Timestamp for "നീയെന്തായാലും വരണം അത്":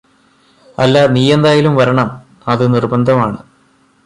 1.07-2.73